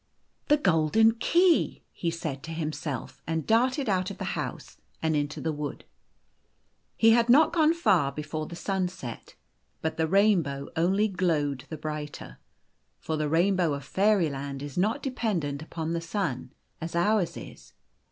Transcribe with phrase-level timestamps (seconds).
[0.47, 5.39] "The golden key!" he said to himself, and darted out of the house, and into
[5.39, 5.85] the wood.
[6.97, 9.35] He had not gone far before the sun set.
[9.79, 12.39] But the rainbow only glowed the brighter.
[12.97, 16.49] For the rainbow of Fairyland is not dependent upon the sun
[16.81, 17.73] as ours is.